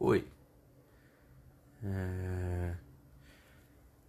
Oi. 0.00 0.24
É... 1.82 2.74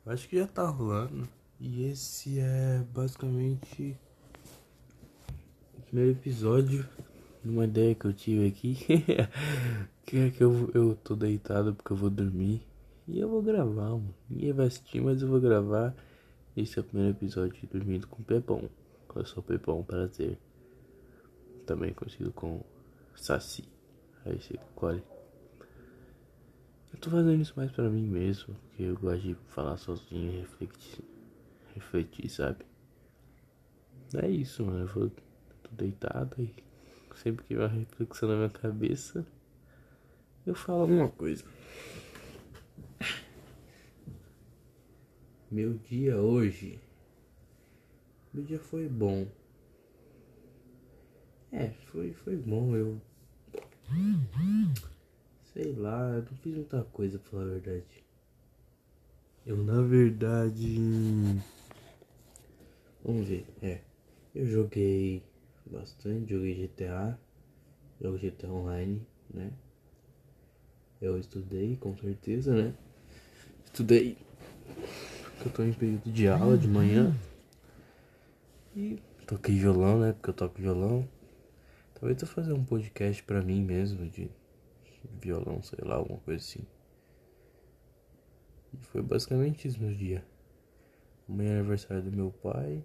Acho 0.05 0.27
que 0.27 0.37
já 0.37 0.47
tá 0.47 0.67
rolando. 0.67 1.27
E 1.59 1.85
esse 1.85 2.39
é 2.39 2.83
basicamente 2.93 3.97
o 5.77 5.81
primeiro 5.83 6.11
episódio 6.11 6.87
de 7.43 7.49
uma 7.49 7.65
ideia 7.65 7.95
que 7.95 8.05
eu 8.05 8.13
tive 8.13 8.47
aqui. 8.47 8.75
que 10.05 10.17
é 10.17 10.29
que 10.29 10.43
eu, 10.43 10.69
eu 10.73 10.95
tô 10.95 11.15
deitado 11.15 11.73
porque 11.73 11.93
eu 11.93 11.97
vou 11.97 12.09
dormir. 12.09 12.61
E 13.07 13.19
eu 13.19 13.29
vou 13.29 13.41
gravar, 13.41 13.89
mano. 13.91 14.13
Ninguém 14.29 14.51
vai 14.51 14.67
assistir, 14.67 15.01
mas 15.01 15.21
eu 15.21 15.27
vou 15.27 15.39
gravar. 15.39 15.95
Esse 16.57 16.79
é 16.79 16.81
o 16.81 16.85
primeiro 16.85 17.15
episódio 17.15 17.53
de 17.59 17.67
Dormindo 17.67 18.07
com 18.07 18.23
Pepão. 18.23 18.69
Eu 19.15 19.25
sou 19.25 19.41
Pepão 19.41 19.81
Prazer. 19.83 20.37
Também 21.65 21.93
conhecido 21.93 22.33
como 22.33 22.65
Saci. 23.15 23.74
Aí 24.25 24.41
você 24.41 24.57
colhe. 24.75 25.03
Eu 26.91 26.99
tô 26.99 27.11
fazendo 27.11 27.41
isso 27.41 27.53
mais 27.55 27.71
pra 27.71 27.89
mim 27.89 28.07
mesmo, 28.07 28.55
porque 28.55 28.83
eu 28.83 28.97
gosto 28.97 29.21
de 29.21 29.35
falar 29.49 29.77
sozinho 29.77 30.33
e 30.33 30.39
refletir, 30.39 31.03
refletir, 31.75 32.29
sabe? 32.29 32.65
É 34.15 34.27
isso, 34.27 34.65
mano. 34.65 34.79
Eu 34.79 34.87
vou, 34.87 35.09
tô 35.09 35.69
deitado 35.71 36.41
e 36.41 36.53
sempre 37.15 37.45
que 37.45 37.55
vai 37.55 37.67
reflexão 37.67 38.29
na 38.29 38.35
minha 38.35 38.49
cabeça, 38.49 39.25
eu 40.45 40.55
falo 40.55 40.81
alguma 40.81 41.09
coisa. 41.09 41.43
Meu 45.51 45.73
dia 45.73 46.17
hoje. 46.17 46.79
Meu 48.33 48.43
dia 48.43 48.59
foi 48.59 48.87
bom. 48.87 49.27
É, 51.51 51.69
foi, 51.87 52.13
foi 52.13 52.35
bom. 52.35 52.75
Eu 52.75 53.01
Sei 55.53 55.73
lá, 55.73 56.15
eu 56.15 56.23
não 56.23 56.37
fiz 56.41 56.53
muita 56.55 56.83
coisa 56.85 57.19
pra 57.19 57.31
falar 57.31 57.43
a 57.43 57.47
verdade. 57.47 58.03
Eu 59.45 59.57
na 59.57 59.81
verdade. 59.81 60.77
Vamos 63.03 63.27
ver, 63.27 63.45
é. 63.61 63.81
Eu 64.33 64.45
joguei 64.45 65.23
bastante, 65.65 66.33
joguei 66.33 66.55
GTA, 66.55 67.17
jogo 68.01 68.17
GTA 68.17 68.49
Online, 68.49 69.01
né? 69.33 69.51
Eu 71.01 71.19
estudei, 71.19 71.77
com 71.77 71.95
certeza, 71.97 72.53
né? 72.53 72.73
Estudei 73.65 74.17
porque 75.35 75.47
eu 75.47 75.51
tô 75.51 75.63
em 75.63 75.73
período 75.73 76.11
de 76.11 76.27
aula 76.27 76.57
de 76.57 76.67
manhã. 76.67 77.15
E 78.75 78.99
toquei 79.27 79.55
violão, 79.55 79.99
né? 79.99 80.13
Porque 80.13 80.29
eu 80.29 80.33
toco 80.33 80.61
violão. 80.61 81.07
Talvez 82.05 82.21
eu 82.21 82.27
fazer 82.27 82.53
um 82.53 82.63
podcast 82.63 83.23
pra 83.23 83.41
mim 83.41 83.63
mesmo 83.63 84.07
de 84.07 84.29
violão, 85.19 85.59
sei 85.63 85.79
lá, 85.81 85.95
alguma 85.95 86.19
coisa 86.19 86.39
assim. 86.39 86.63
E 88.71 88.77
foi 88.77 89.01
basicamente 89.01 89.67
isso 89.67 89.81
meu 89.81 89.91
dia. 89.91 90.23
Amanhã 91.27 91.55
é 91.55 91.59
aniversário 91.61 92.03
do 92.03 92.11
meu 92.11 92.29
pai. 92.43 92.83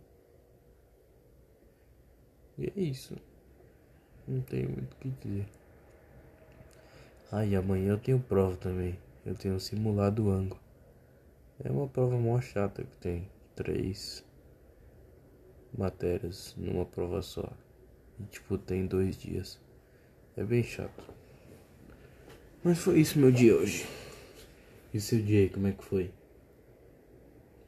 E 2.56 2.64
é 2.64 2.80
isso. 2.80 3.14
Não 4.26 4.41
tenho 4.41 4.70
muito 4.70 4.94
o 4.94 4.96
que 4.96 5.10
dizer. 5.10 5.46
Ah, 7.30 7.44
e 7.44 7.54
amanhã 7.54 7.91
eu 7.91 7.98
tenho 7.98 8.20
prova 8.20 8.56
também. 8.56 8.98
Eu 9.26 9.34
tenho 9.34 9.60
simulado 9.60 10.30
ângulo. 10.30 10.58
É 11.62 11.70
uma 11.70 11.86
prova 11.86 12.16
mó 12.16 12.41
chata 12.41 12.84
que 12.84 12.96
tem 12.96 13.28
três 13.54 14.24
matérias 15.76 16.54
numa 16.56 16.86
prova 16.86 17.20
só. 17.20 17.52
E 18.20 18.24
tipo, 18.24 18.58
tem 18.58 18.86
dois 18.86 19.16
dias. 19.16 19.58
É 20.36 20.44
bem 20.44 20.62
chato. 20.62 21.02
Mas 22.62 22.78
foi 22.78 23.00
isso 23.00 23.18
meu 23.18 23.32
dia 23.32 23.56
hoje. 23.56 23.86
E 24.92 25.00
seu 25.00 25.22
dia 25.22 25.40
aí, 25.40 25.48
como 25.48 25.66
é 25.66 25.72
que 25.72 25.82
foi? 25.82 26.10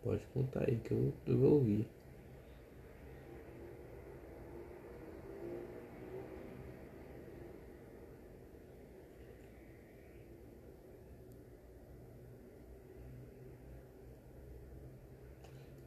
Pode 0.03 0.23
contar 0.35 0.69
aí 0.69 0.77
que 0.77 0.91
eu, 0.91 1.15
eu 1.27 1.39
vou 1.39 1.53
ouvir. 1.55 1.87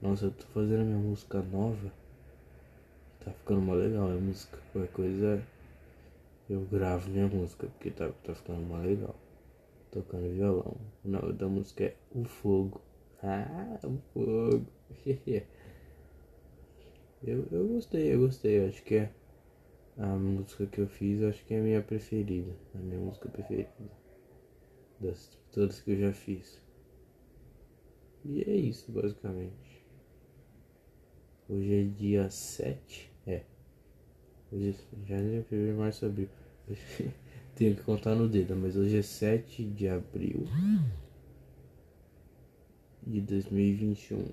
Nossa, 0.02 0.26
eu 0.26 0.32
tô 0.32 0.46
fazendo 0.48 0.86
minha 0.86 0.98
música 0.98 1.42
nova. 1.42 2.05
Ficando 3.46 3.62
mó 3.62 3.76
legal 3.76 4.10
a 4.10 4.16
música. 4.16 4.58
Qualquer 4.72 4.92
coisa 4.92 5.48
eu 6.50 6.62
gravo 6.62 7.12
minha 7.12 7.28
música, 7.28 7.68
porque 7.68 7.92
tá, 7.92 8.10
tá 8.24 8.34
ficando 8.34 8.68
mais 8.68 8.84
legal. 8.84 9.16
Tocando 9.92 10.34
violão. 10.34 10.76
O 11.04 11.08
nome 11.08 11.34
da 11.34 11.48
música 11.48 11.84
é 11.84 11.96
O 12.10 12.24
Fogo. 12.24 12.82
Ah, 13.22 13.80
o 13.84 14.00
fogo. 14.12 14.66
eu, 17.24 17.48
eu 17.52 17.68
gostei, 17.68 18.16
eu 18.16 18.22
gostei. 18.22 18.68
Acho 18.68 18.82
que 18.84 18.96
é 18.96 19.12
a 20.00 20.08
música 20.08 20.66
que 20.66 20.82
eu 20.82 20.88
fiz, 20.88 21.22
acho 21.22 21.46
que 21.46 21.54
é 21.54 21.60
a 21.60 21.64
minha 21.64 21.84
preferida. 21.84 22.52
A 22.74 22.80
minha 22.80 22.98
música 23.00 23.30
preferida. 23.30 23.70
Das 25.00 25.38
todas 25.52 25.80
que 25.82 25.92
eu 25.92 26.00
já 26.00 26.12
fiz. 26.14 26.60
E 28.24 28.42
é 28.42 28.56
isso, 28.56 28.92
basicamente. 28.92 29.86
Hoje 31.48 31.82
é 31.82 31.84
dia 31.84 32.28
7. 32.28 33.14
Hoje 34.52 34.76
é 34.94 35.08
janeiro, 35.08 35.44
fevereiro, 35.46 35.78
março, 35.80 36.06
abril. 36.06 36.30
Tenho 37.56 37.76
que 37.76 37.84
contar 37.84 38.16
no 38.16 38.28
dedo, 38.28 38.56
mas 38.56 38.76
hoje 38.76 38.98
é 38.98 39.02
7 39.02 39.64
de 39.64 39.88
abril 39.88 40.46
de 43.06 43.22
2021. 43.22 44.26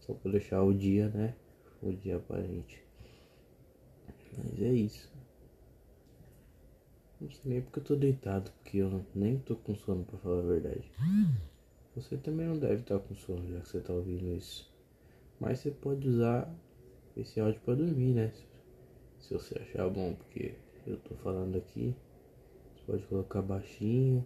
Só 0.00 0.14
pra 0.14 0.30
deixar 0.30 0.62
o 0.62 0.72
dia, 0.72 1.08
né? 1.08 1.34
O 1.82 1.92
dia 1.92 2.16
aparente. 2.16 2.82
Mas 4.36 4.62
é 4.62 4.72
isso. 4.72 5.12
Não 7.20 7.30
sei 7.30 7.40
nem 7.44 7.62
porque 7.62 7.78
eu 7.80 7.84
tô 7.84 7.96
deitado, 7.96 8.50
porque 8.62 8.78
eu 8.78 9.04
nem 9.14 9.38
tô 9.38 9.56
com 9.56 9.74
sono 9.74 10.04
pra 10.04 10.18
falar 10.18 10.40
a 10.40 10.42
verdade. 10.42 10.84
Você 11.96 12.16
também 12.16 12.46
não 12.46 12.58
deve 12.58 12.82
estar 12.82 12.98
com 12.98 13.14
sono 13.14 13.48
já 13.52 13.60
que 13.60 13.68
você 13.68 13.80
tá 13.80 13.92
ouvindo 13.92 14.36
isso. 14.36 14.70
Mas 15.40 15.60
você 15.60 15.70
pode 15.70 16.08
usar 16.08 16.52
esse 17.16 17.40
áudio 17.40 17.60
pra 17.64 17.74
dormir, 17.74 18.12
né? 18.12 18.32
Se 19.26 19.32
você 19.32 19.58
achar 19.58 19.88
bom, 19.88 20.14
porque 20.14 20.54
eu 20.86 20.98
tô 20.98 21.14
falando 21.14 21.56
aqui. 21.56 21.94
Você 22.76 22.92
pode 22.92 23.06
colocar 23.06 23.40
baixinho. 23.40 24.22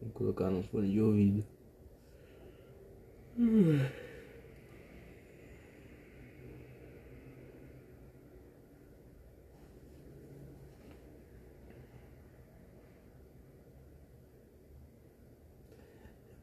E 0.00 0.08
colocar 0.10 0.50
no 0.50 0.62
fone 0.62 0.92
de 0.92 1.00
ouvido. 1.00 1.44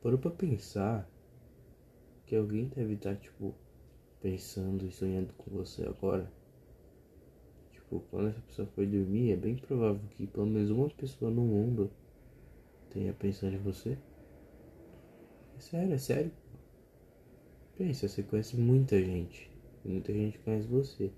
Parou 0.01 0.19
pra 0.19 0.31
pensar 0.31 1.09
que 2.25 2.35
alguém 2.35 2.67
deve 2.67 2.95
estar, 2.95 3.15
tipo, 3.15 3.55
pensando 4.19 4.85
e 4.85 4.91
sonhando 4.91 5.31
com 5.35 5.51
você 5.51 5.83
agora? 5.83 6.40
Tipo, 7.91 7.99
quando 8.09 8.29
essa 8.29 8.39
pessoa 8.47 8.67
foi 8.73 8.87
dormir, 8.87 9.33
é 9.33 9.35
bem 9.35 9.57
provável 9.57 9.99
que 10.11 10.25
pelo 10.25 10.45
menos 10.45 10.69
uma 10.69 10.89
pessoa 10.91 11.29
no 11.29 11.41
mundo 11.41 11.91
tenha 12.89 13.11
pensado 13.11 13.53
em 13.53 13.57
você. 13.57 13.97
É 15.57 15.59
sério, 15.59 15.93
é 15.93 15.97
sério. 15.97 16.31
Pensa, 17.77 18.07
você 18.07 18.23
conhece 18.23 18.55
muita 18.55 18.97
gente. 18.97 19.51
Muita 19.83 20.13
gente 20.13 20.39
conhece 20.39 20.67
você. 20.67 21.11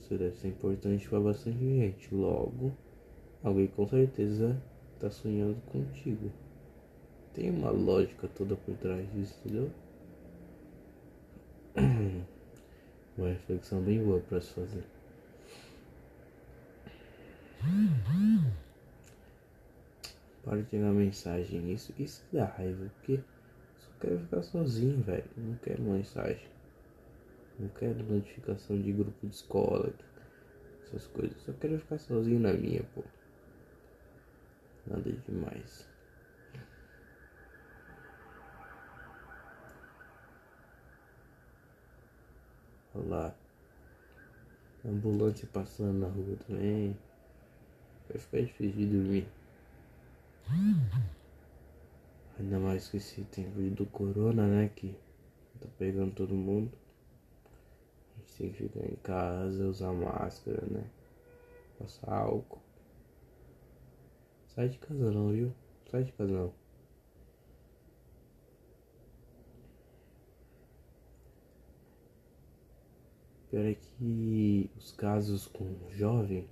Você 0.00 0.18
deve 0.18 0.34
ser 0.36 0.48
importante 0.48 1.08
para 1.08 1.20
bastante 1.20 1.60
gente. 1.60 2.12
Logo, 2.12 2.72
alguém 3.40 3.68
com 3.68 3.86
certeza 3.86 4.60
está 4.94 5.12
sonhando 5.12 5.60
contigo. 5.66 6.32
Tem 7.34 7.50
uma 7.50 7.70
lógica 7.70 8.26
toda 8.26 8.56
por 8.56 8.76
trás 8.78 9.08
disso, 9.12 9.38
entendeu? 9.44 9.70
Uma 13.16 13.28
reflexão 13.28 13.80
bem 13.80 14.02
boa 14.02 14.18
para 14.20 14.40
se 14.40 14.52
fazer. 14.52 14.99
Para 20.44 20.62
de 20.62 20.70
chegar 20.70 20.92
mensagem. 20.92 21.72
Isso, 21.72 21.94
isso 21.98 22.24
dá 22.32 22.46
raiva. 22.46 22.90
Porque 22.96 23.20
só 23.78 23.90
quero 24.00 24.18
ficar 24.20 24.42
sozinho, 24.42 25.02
velho. 25.02 25.24
Não 25.36 25.54
quero 25.56 25.82
mensagem. 25.82 26.48
Não 27.58 27.68
quero 27.68 28.02
notificação 28.04 28.80
de 28.80 28.92
grupo 28.92 29.26
de 29.26 29.34
escola. 29.34 29.92
Essas 30.82 31.06
coisas. 31.08 31.40
Só 31.42 31.52
quero 31.52 31.78
ficar 31.78 31.98
sozinho 31.98 32.40
na 32.40 32.52
minha, 32.52 32.82
pô. 32.94 33.04
Nada 34.86 35.12
demais. 35.28 35.88
Olha 42.94 43.06
lá. 43.08 43.34
Ambulância 44.84 45.46
passando 45.52 45.98
na 45.98 46.08
rua 46.08 46.36
também. 46.46 46.96
Vai 48.10 48.18
ficar 48.18 48.40
difícil 48.40 48.72
de 48.72 48.86
dormir. 48.86 49.28
Ainda 52.38 52.58
mais 52.58 52.88
que 52.88 52.96
esse 52.96 53.22
tempo 53.24 53.60
do 53.70 53.86
corona, 53.86 54.46
né? 54.46 54.70
Que 54.74 54.96
tá 55.60 55.68
pegando 55.78 56.12
todo 56.12 56.34
mundo. 56.34 56.72
A 58.16 58.20
gente 58.20 58.36
tem 58.36 58.50
que 58.50 58.68
ficar 58.68 58.86
em 58.86 58.96
casa, 58.96 59.68
usar 59.68 59.92
máscara, 59.92 60.66
né? 60.66 60.84
Passar 61.78 62.12
álcool. 62.12 62.60
Sai 64.54 64.68
de 64.68 64.78
casa 64.78 65.10
não, 65.12 65.30
viu? 65.30 65.52
Sai 65.90 66.02
de 66.02 66.12
casa 66.12 66.32
não. 66.32 66.52
Pior 73.50 73.64
é 73.64 73.74
que 73.74 74.70
os 74.78 74.92
casos 74.92 75.48
com 75.48 75.76
jovem, 75.90 76.48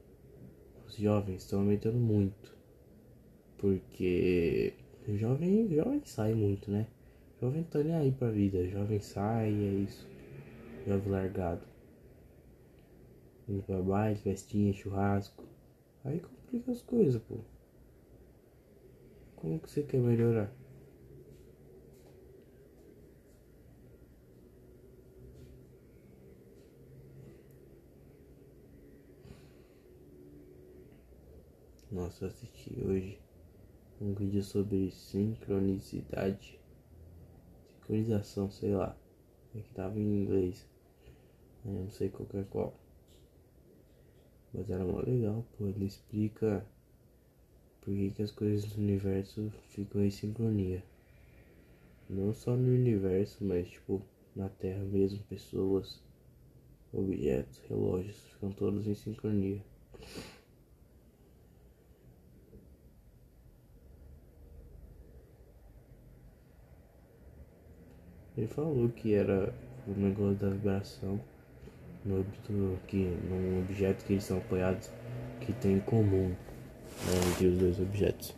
os 0.89 0.97
jovens 0.97 1.43
estão 1.43 1.61
aumentando 1.61 1.99
muito. 1.99 2.57
Porque 3.59 4.73
jovem, 5.07 5.69
jovem 5.69 6.01
sai 6.05 6.35
muito, 6.35 6.71
né? 6.71 6.87
Jovem 7.41 7.63
tá 7.65 7.81
nem 7.81 7.95
aí 7.95 8.11
pra 8.11 8.31
vida, 8.31 8.67
jovem 8.67 8.99
sai 9.01 9.53
é 9.53 9.85
isso. 9.85 10.09
Jovem 10.87 11.13
largado. 11.13 11.63
Indo 13.49 13.63
pra 13.63 13.81
baile, 13.81 14.19
festinha, 14.19 14.73
churrasco. 14.73 15.45
Aí 16.05 16.21
complica 16.21 16.73
as 16.73 16.83
coisas, 16.83 17.21
pô. 17.23 17.37
Como 19.37 19.59
que 19.61 19.71
você 19.71 19.83
quer 19.83 20.01
melhorar? 20.01 20.53
Nossa, 31.91 32.27
assisti 32.27 32.79
hoje 32.85 33.19
um 33.99 34.13
vídeo 34.13 34.43
sobre 34.43 34.91
sincronicidade, 34.91 36.61
sincronização, 37.81 38.51
sei 38.51 38.75
lá, 38.75 38.95
é 39.55 39.61
que 39.61 39.73
tava 39.73 39.99
em 39.99 40.23
inglês, 40.23 40.69
eu 41.65 41.73
não 41.73 41.89
sei 41.89 42.11
qual 42.11 42.29
é 42.35 42.45
qual, 42.45 42.79
mas 44.53 44.69
era 44.69 44.85
mó 44.85 45.01
legal, 45.01 45.47
pô, 45.57 45.67
ele 45.67 45.87
explica 45.87 46.63
por 47.81 47.95
que, 47.95 48.11
que 48.11 48.23
as 48.23 48.33
coisas 48.33 48.71
do 48.71 48.83
universo 48.83 49.51
ficam 49.71 50.05
em 50.05 50.11
sincronia, 50.11 50.85
não 52.07 52.35
só 52.35 52.55
no 52.55 52.69
universo, 52.69 53.43
mas 53.43 53.67
tipo 53.67 54.03
na 54.37 54.51
Terra 54.51 54.85
mesmo, 54.85 55.25
pessoas, 55.25 56.03
objetos, 56.93 57.59
relógios, 57.67 58.21
ficam 58.33 58.53
todos 58.53 58.87
em 58.87 58.95
sincronia. 58.95 59.65
Ele 68.39 68.47
falou 68.47 68.89
que 68.91 69.15
era 69.15 69.53
o 69.85 70.01
negócio 70.01 70.37
da 70.37 70.49
vibração 70.49 71.19
no 72.05 72.19
âmbito 72.19 72.79
que 72.87 72.97
num 73.29 73.59
objeto 73.59 74.05
que 74.05 74.13
eles 74.13 74.23
são 74.23 74.39
apoiados 74.39 74.89
que 75.41 75.53
tem 75.55 75.79
em 75.79 75.81
comum 75.81 76.29
né, 76.29 77.31
entre 77.33 77.49
os 77.49 77.59
dois 77.59 77.81
objetos. 77.81 78.33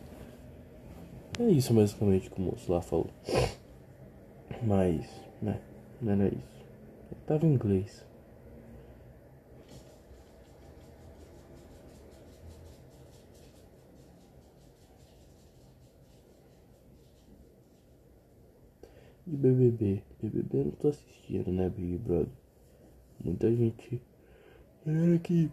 É 1.39 1.43
isso 1.43 1.71
basicamente 1.71 2.31
que 2.31 2.41
o 2.41 2.43
moço 2.43 2.71
lá 2.71 2.81
falou. 2.81 3.11
Mas, 4.63 5.07
né, 5.39 5.61
não 6.01 6.13
era 6.13 6.29
isso. 6.29 6.65
Ele 7.11 7.21
tava 7.27 7.45
em 7.45 7.53
inglês. 7.53 8.03
E 19.27 19.35
BBB? 19.35 20.01
BBB 20.19 20.57
eu 20.57 20.65
não 20.65 20.71
tô 20.71 20.87
assistindo, 20.87 21.51
né, 21.51 21.69
Big 21.69 21.97
Brother? 21.99 22.33
Muita 23.23 23.55
gente. 23.55 24.01
É 24.85 25.17
que 25.19 25.51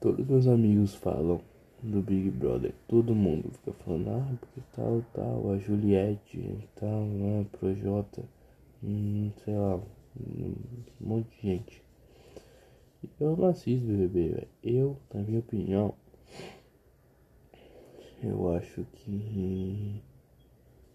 todos 0.00 0.26
meus 0.26 0.48
amigos 0.48 0.96
falam 0.96 1.40
do 1.80 2.02
Big 2.02 2.28
Brother. 2.30 2.74
Todo 2.88 3.14
mundo 3.14 3.52
fica 3.52 3.72
falando, 3.84 4.10
ah, 4.10 4.36
porque 4.40 4.60
tal, 4.74 5.04
tal, 5.14 5.52
a 5.52 5.58
Juliette, 5.58 6.68
tal, 6.74 7.04
né, 7.04 7.46
Projota, 7.52 8.24
hum, 8.82 9.30
sei 9.44 9.54
lá, 9.54 9.76
um 9.76 10.54
monte 11.00 11.28
de 11.36 11.42
gente. 11.42 11.82
Eu 13.20 13.36
não 13.36 13.46
assisto 13.46 13.86
BBB, 13.86 14.28
velho. 14.28 14.48
Eu, 14.60 14.96
na 15.14 15.22
minha 15.22 15.38
opinião, 15.38 15.94
eu 18.20 18.56
acho 18.56 18.84
que 18.92 20.02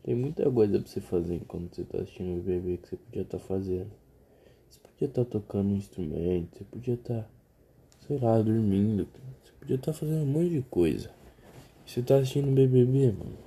tem 0.03 0.15
muita 0.15 0.51
coisa 0.51 0.79
pra 0.79 0.87
você 0.87 0.99
fazer 0.99 1.35
enquanto 1.35 1.75
você 1.75 1.83
tá 1.85 1.99
assistindo 1.99 2.37
o 2.37 2.43
BBB 2.43 2.77
que 2.77 2.89
você 2.89 2.97
podia 2.97 3.21
estar 3.21 3.37
tá 3.37 3.43
fazendo. 3.43 3.91
Você 4.69 4.79
podia 4.79 5.07
estar 5.07 5.23
tá 5.23 5.31
tocando 5.31 5.69
um 5.69 5.77
instrumento, 5.77 6.57
você 6.57 6.63
podia 6.65 6.93
estar, 6.95 7.21
tá, 7.21 7.29
sei 8.05 8.17
lá, 8.17 8.41
dormindo. 8.41 9.07
Você 9.43 9.53
podia 9.59 9.75
estar 9.77 9.93
tá 9.93 9.97
fazendo 9.97 10.23
um 10.23 10.25
monte 10.25 10.49
de 10.49 10.61
coisa. 10.63 11.09
Você 11.85 12.01
tá 12.01 12.17
assistindo 12.17 12.49
o 12.49 12.53
BBB, 12.53 13.13
mano. 13.13 13.37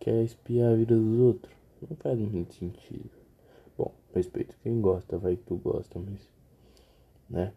Quer 0.00 0.22
espiar 0.22 0.72
a 0.72 0.76
vida 0.76 0.96
dos 0.96 1.20
outros? 1.20 1.54
Não 1.88 1.96
faz 1.96 2.18
muito 2.18 2.54
sentido. 2.54 3.10
Bom, 3.76 3.92
respeito 4.14 4.56
quem 4.62 4.80
gosta, 4.80 5.18
vai 5.18 5.36
que 5.36 5.42
tu 5.42 5.56
gosta, 5.56 5.98
mas. 5.98 6.30
Né? 7.28 7.52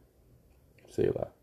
Sei 0.90 1.10
lá. 1.12 1.37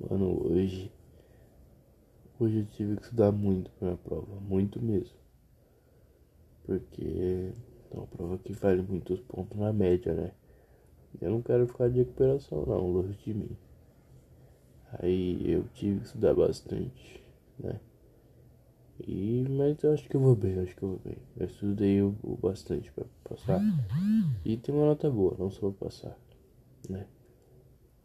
Mano, 0.00 0.42
hoje. 0.50 0.90
Hoje 2.40 2.60
eu 2.60 2.64
tive 2.66 2.96
que 2.96 3.02
estudar 3.02 3.30
muito 3.30 3.70
pra 3.72 3.88
minha 3.88 3.98
prova, 3.98 4.40
muito 4.40 4.80
mesmo. 4.80 5.14
Porque 6.64 7.52
é 7.90 7.96
uma 7.96 8.06
prova 8.06 8.38
que 8.38 8.52
vale 8.52 8.80
muitos 8.82 9.18
pontos 9.20 9.58
na 9.58 9.72
média, 9.72 10.14
né? 10.14 10.30
Eu 11.20 11.30
não 11.30 11.42
quero 11.42 11.66
ficar 11.66 11.88
de 11.88 11.98
recuperação 11.98 12.64
não, 12.66 12.90
longe 12.90 13.18
de 13.24 13.34
mim. 13.34 13.56
Aí 15.00 15.50
eu 15.50 15.64
tive 15.74 16.00
que 16.00 16.06
estudar 16.06 16.34
bastante, 16.34 17.22
né? 17.58 17.80
E, 19.06 19.44
mas 19.48 19.82
eu 19.82 19.92
acho 19.92 20.08
que 20.08 20.16
eu 20.16 20.20
vou 20.20 20.34
bem, 20.34 20.58
acho 20.58 20.74
que 20.74 20.82
eu 20.82 20.88
vou 20.90 21.00
bem. 21.04 21.16
Eu 21.36 21.46
estudei 21.46 22.02
o, 22.02 22.16
o 22.22 22.36
bastante 22.36 22.90
pra 22.92 23.04
passar. 23.24 23.60
E 24.44 24.56
tem 24.56 24.74
uma 24.74 24.86
nota 24.86 25.10
boa, 25.10 25.36
não 25.38 25.50
só 25.50 25.70
pra 25.70 25.88
passar, 25.88 26.18
né? 26.88 27.06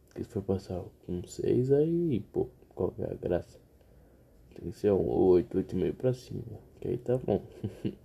Porque 0.08 0.24
se 0.24 0.30
for 0.30 0.44
passar 0.44 0.84
com 1.06 1.24
6 1.24 1.72
aí, 1.72 2.20
pô, 2.32 2.48
qual 2.76 2.94
é 3.00 3.12
a 3.12 3.16
graça? 3.16 3.60
Tem 4.54 4.70
que 4.70 4.78
ser 4.78 4.92
um 4.92 5.10
8, 5.10 5.58
8,5 5.58 5.94
pra 5.94 6.14
cima. 6.14 6.44
Que 6.80 6.90
aí 6.90 6.98
tá 6.98 7.18
bom. 7.18 7.42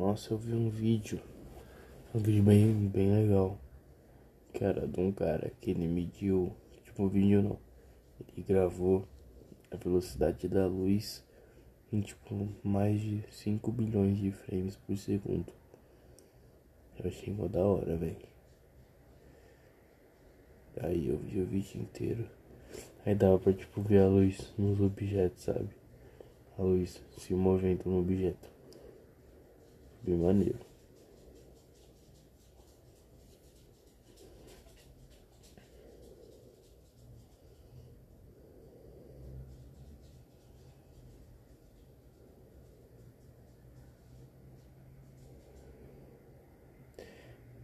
Nossa, 0.00 0.32
eu 0.32 0.38
vi 0.38 0.54
um 0.54 0.70
vídeo. 0.70 1.20
Um 2.14 2.20
vídeo 2.20 2.42
bem, 2.42 2.88
bem 2.88 3.12
legal. 3.12 3.58
Que 4.50 4.64
era 4.64 4.88
de 4.88 4.98
um 4.98 5.12
cara 5.12 5.52
que 5.60 5.72
ele 5.72 5.86
mediu. 5.86 6.56
Tipo, 6.82 7.02
um 7.02 7.08
vídeo 7.10 7.42
não. 7.42 7.58
Ele 8.18 8.42
gravou 8.42 9.06
a 9.70 9.76
velocidade 9.76 10.48
da 10.48 10.66
luz 10.66 11.22
em 11.92 12.00
tipo 12.00 12.48
mais 12.64 12.98
de 12.98 13.22
5 13.30 13.70
bilhões 13.72 14.16
de 14.16 14.32
frames 14.32 14.74
por 14.74 14.96
segundo. 14.96 15.52
Eu 16.98 17.06
achei 17.06 17.34
mó 17.34 17.46
da 17.46 17.60
hora, 17.60 17.94
velho. 17.94 18.26
Aí 20.78 21.08
eu 21.08 21.18
vi 21.18 21.42
o 21.42 21.46
vídeo 21.46 21.78
inteiro. 21.78 22.26
Aí 23.04 23.14
dava 23.14 23.38
pra 23.38 23.52
tipo 23.52 23.82
ver 23.82 24.00
a 24.00 24.08
luz 24.08 24.50
nos 24.56 24.80
objetos, 24.80 25.42
sabe? 25.42 25.68
A 26.58 26.62
luz 26.62 27.04
se 27.18 27.34
movendo 27.34 27.82
no 27.84 28.00
objeto. 28.00 28.59
Bem 30.02 30.16
maneiro. 30.16 30.58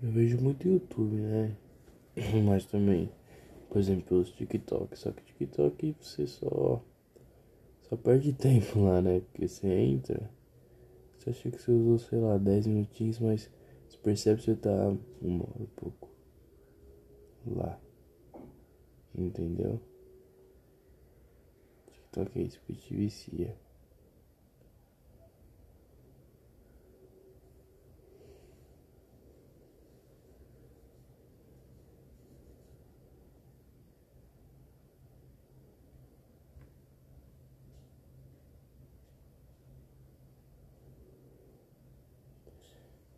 Eu 0.03 0.11
vejo 0.11 0.39
muito 0.41 0.69
YouTube, 0.69 1.17
né? 1.17 1.57
Mas 2.47 2.67
também, 2.67 3.11
por 3.69 3.79
exemplo, 3.79 4.21
os 4.21 4.31
TikTok. 4.31 4.99
Só 4.99 5.13
que 5.13 5.23
TikTok 5.25 5.97
você 6.01 6.27
só. 6.27 6.83
Só 7.89 7.97
perde 7.97 8.33
tempo 8.35 8.81
lá, 8.81 9.03
né? 9.03 9.21
Porque 9.21 9.49
você 9.49 9.69
entra 9.69 10.31
você 11.27 11.31
acha 11.31 11.51
que 11.51 11.61
você 11.61 11.73
usou, 11.73 11.99
sei 11.99 12.21
lá, 12.21 12.39
10 12.39 12.69
minutinhos, 12.69 13.19
mas 13.19 13.51
você 13.89 13.99
percebe 13.99 14.39
que 14.39 14.45
você 14.45 14.55
tá 14.55 14.97
uma 15.21 15.43
hora 15.43 15.65
e 15.65 15.67
pouco 15.67 16.09
lá. 17.45 17.81
Entendeu? 19.13 19.81
TikTok 21.91 22.39
é 22.39 22.43
isso 22.43 22.61
que 22.61 22.77
te 22.77 22.95
vicia. 22.95 23.59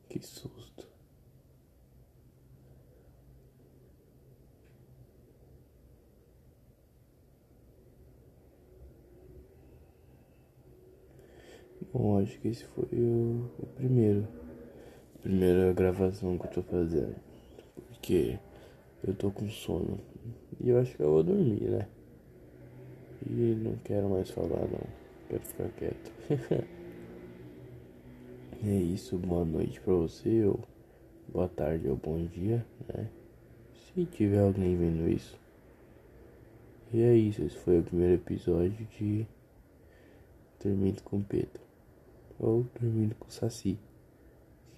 Que 0.09 0.19
susto. 0.21 0.87
Bom, 11.93 12.19
acho 12.21 12.39
que 12.41 12.49
esse 12.49 12.65
foi 12.65 12.89
o, 12.93 13.51
o 13.59 13.67
primeiro. 13.77 14.27
Primeira 15.23 15.73
gravação 15.73 16.39
que 16.39 16.47
eu 16.47 16.51
tô 16.51 16.63
fazendo. 16.63 17.17
Porque 17.89 18.39
eu 19.07 19.15
tô 19.15 19.31
com 19.31 19.49
sono. 19.49 19.99
E 20.61 20.71
eu 20.71 20.79
acho 20.79 20.97
que 20.97 21.03
eu 21.03 21.11
vou 21.11 21.23
dormir, 21.23 21.71
né? 21.71 21.89
E 23.27 23.55
não 23.63 23.77
quero 23.85 24.09
mais 24.09 24.31
falar 24.31 24.67
não. 24.69 24.87
Quero 25.29 25.43
ficar 25.45 25.69
quieto. 25.71 26.13
é 28.65 28.75
isso, 28.75 29.17
boa 29.19 29.45
noite 29.45 29.81
pra 29.81 29.95
você, 29.95 30.45
ou 30.45 30.61
boa 31.29 31.49
tarde 31.49 31.89
ou 31.89 31.97
bom 31.97 32.25
dia, 32.27 32.65
né? 32.89 33.09
Se 33.75 34.05
tiver 34.07 34.41
alguém 34.41 34.77
vendo 34.77 35.09
isso. 35.09 35.39
E 36.93 37.03
é 37.03 37.15
isso, 37.15 37.43
esse 37.43 37.57
foi 37.57 37.81
o 37.81 37.83
primeiro 37.83 38.15
episódio 38.15 38.87
de 38.99 39.27
Dormindo 40.63 41.03
com 41.03 41.23
Pedro. 41.23 41.61
Ou 42.39 42.67
Dormindo 42.81 43.15
com 43.17 43.29
Saci. 43.29 43.79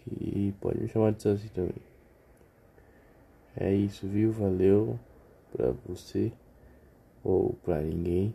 Que 0.00 0.54
pode 0.60 0.80
me 0.80 0.88
chamar 0.88 1.12
de 1.12 1.22
Saci 1.22 1.49
também. 1.50 1.82
É 3.56 3.72
isso, 3.72 4.06
viu? 4.06 4.32
Valeu 4.32 4.99
pra 5.52 5.72
você. 5.87 6.32
Ou 7.22 7.54
pra 7.62 7.80
ninguém, 7.80 8.34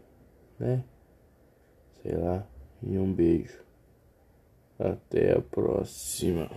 né? 0.59 0.83
Sei 2.01 2.15
lá. 2.15 2.47
E 2.81 2.97
um 2.97 3.11
beijo. 3.11 3.64
Até 4.77 5.33
a 5.33 5.41
próxima. 5.41 6.49